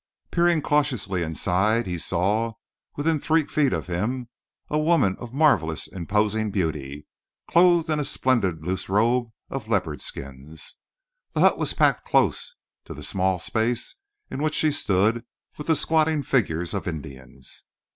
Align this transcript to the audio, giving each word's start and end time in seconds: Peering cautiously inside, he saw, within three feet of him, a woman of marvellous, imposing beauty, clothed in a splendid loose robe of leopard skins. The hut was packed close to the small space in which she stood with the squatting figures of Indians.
Peering 0.31 0.63
cautiously 0.63 1.21
inside, 1.21 1.85
he 1.85 1.95
saw, 1.99 2.53
within 2.95 3.19
three 3.19 3.45
feet 3.45 3.71
of 3.71 3.85
him, 3.85 4.29
a 4.67 4.79
woman 4.79 5.15
of 5.19 5.31
marvellous, 5.31 5.85
imposing 5.85 6.49
beauty, 6.49 7.05
clothed 7.47 7.87
in 7.87 7.99
a 7.99 8.03
splendid 8.03 8.65
loose 8.65 8.89
robe 8.89 9.29
of 9.51 9.67
leopard 9.67 10.01
skins. 10.01 10.77
The 11.33 11.41
hut 11.41 11.59
was 11.59 11.75
packed 11.75 12.07
close 12.09 12.55
to 12.85 12.95
the 12.95 13.03
small 13.03 13.37
space 13.37 13.95
in 14.31 14.41
which 14.41 14.55
she 14.55 14.71
stood 14.71 15.23
with 15.59 15.67
the 15.67 15.75
squatting 15.75 16.23
figures 16.23 16.73
of 16.73 16.87
Indians. 16.87 17.65